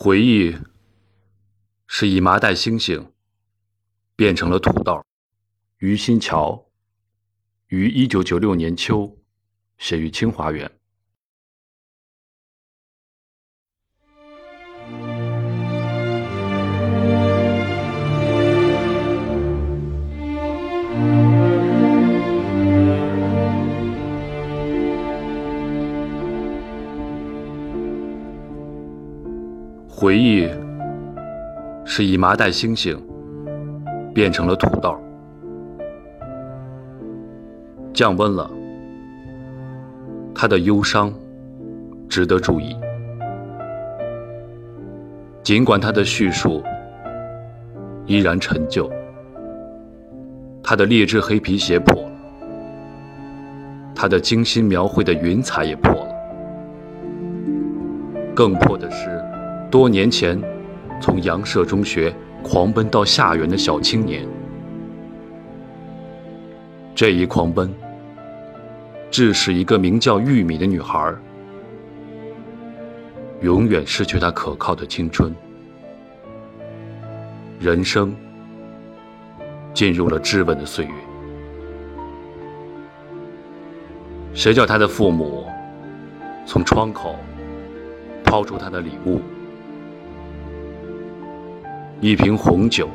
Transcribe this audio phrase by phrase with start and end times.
[0.00, 0.56] 回忆
[1.88, 3.12] 是以麻袋星星
[4.14, 5.04] 变成了土豆。
[5.78, 6.70] 于新桥
[7.66, 9.18] 于一九九六年秋
[9.76, 10.77] 写于清华园。
[30.00, 30.48] 回忆
[31.84, 32.96] 是以麻袋星星
[34.14, 34.96] 变成了土豆，
[37.92, 38.48] 降温了，
[40.32, 41.12] 他的忧伤
[42.08, 42.76] 值得注意。
[45.42, 46.62] 尽管他的叙述
[48.06, 48.88] 依然陈旧，
[50.62, 52.12] 他的劣质黑皮鞋破了，
[53.96, 56.14] 他的精心描绘的云彩也破了，
[58.32, 59.20] 更破的是。
[59.70, 60.40] 多年前，
[61.00, 64.26] 从杨舍中学狂奔到下园的小青年，
[66.94, 67.70] 这一狂奔，
[69.10, 71.14] 致使一个名叫玉米的女孩，
[73.42, 75.34] 永远失去她可靠的青春，
[77.60, 78.16] 人生
[79.74, 80.92] 进入了质问的岁月。
[84.32, 85.46] 谁叫他的父母
[86.46, 87.16] 从窗口
[88.24, 89.20] 抛出他的礼物？
[92.00, 92.88] 一瓶红酒，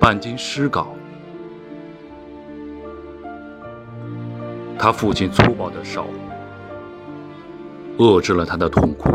[0.00, 0.88] 半斤诗稿。
[4.76, 6.06] 他父亲粗暴的手
[7.98, 9.10] 遏制了他的痛哭，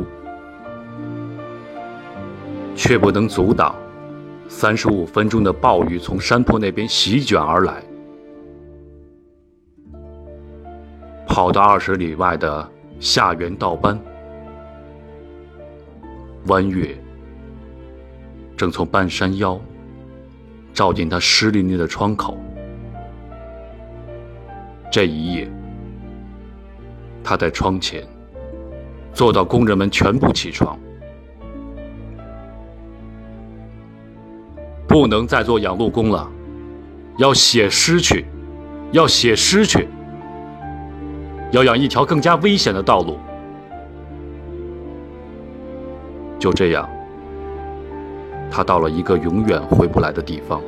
[2.73, 3.75] 却不能阻挡
[4.47, 7.83] 三十五分钟的暴雨从山坡那边席卷而来。
[11.27, 12.69] 跑到二十里外的
[13.01, 13.99] 下园道班，
[16.47, 16.97] 弯月。
[18.61, 19.59] 正从半山腰
[20.71, 22.37] 照进他湿淋淋的窗口。
[24.91, 25.49] 这一夜，
[27.23, 28.07] 他在窗前
[29.15, 30.77] 坐到工人们全部起床，
[34.87, 36.29] 不能再做养路工了，
[37.17, 38.27] 要写诗去，
[38.91, 39.87] 要写诗去，
[41.51, 43.17] 要养一条更加危险的道路。
[46.37, 46.87] 就这样。
[48.51, 50.61] 他到了一个永远回不来的地方。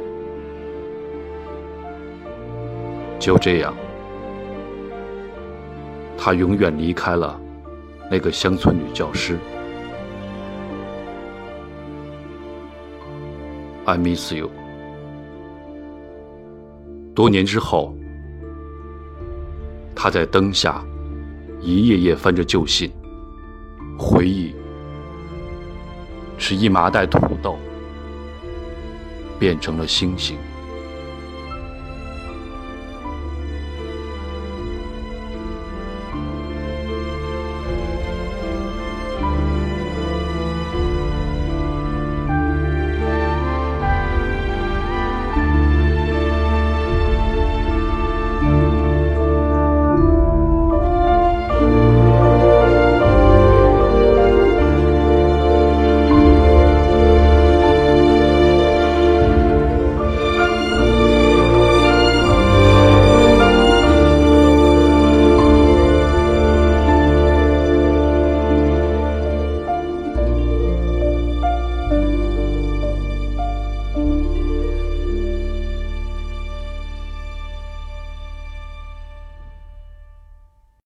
[3.19, 3.73] 就这样，
[6.17, 7.39] 他永远离开了
[8.09, 9.37] 那个乡村女教师。
[13.85, 14.49] I miss you。
[17.13, 17.93] 多年之后，
[19.93, 20.83] 他在灯下
[21.61, 22.91] 一页页翻着旧信，
[23.99, 24.55] 回忆
[26.37, 27.57] 是一麻袋土豆。
[29.43, 30.52] 变成了星星。